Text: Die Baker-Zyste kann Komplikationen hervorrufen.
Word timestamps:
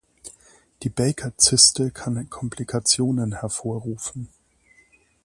Die 0.81 0.89
Baker-Zyste 0.89 1.91
kann 1.91 2.27
Komplikationen 2.31 3.35
hervorrufen. 3.37 4.29